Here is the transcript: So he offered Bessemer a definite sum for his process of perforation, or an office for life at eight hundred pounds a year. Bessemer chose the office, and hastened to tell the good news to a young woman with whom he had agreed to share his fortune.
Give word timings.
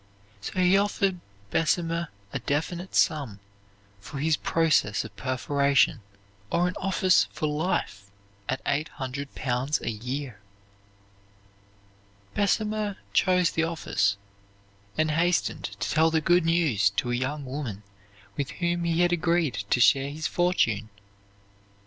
So 0.41 0.53
he 0.53 0.79
offered 0.79 1.19
Bessemer 1.51 2.07
a 2.33 2.39
definite 2.39 2.95
sum 2.95 3.39
for 3.99 4.17
his 4.17 4.35
process 4.35 5.05
of 5.05 5.15
perforation, 5.15 6.01
or 6.51 6.67
an 6.67 6.73
office 6.77 7.27
for 7.31 7.45
life 7.45 8.09
at 8.49 8.63
eight 8.65 8.87
hundred 8.87 9.35
pounds 9.35 9.79
a 9.79 9.91
year. 9.91 10.39
Bessemer 12.33 12.97
chose 13.13 13.51
the 13.51 13.63
office, 13.65 14.17
and 14.97 15.11
hastened 15.11 15.65
to 15.65 15.77
tell 15.87 16.09
the 16.09 16.19
good 16.19 16.45
news 16.45 16.89
to 16.89 17.11
a 17.11 17.15
young 17.15 17.45
woman 17.45 17.83
with 18.35 18.49
whom 18.53 18.85
he 18.85 19.01
had 19.01 19.11
agreed 19.13 19.63
to 19.69 19.79
share 19.79 20.09
his 20.09 20.25
fortune. 20.25 20.89